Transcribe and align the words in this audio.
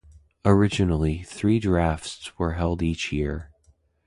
Originally, 0.43 1.21
three 1.21 1.59
drafts 1.59 2.35
were 2.39 2.53
held 2.53 2.81
each 2.81 3.11
year. 3.11 3.51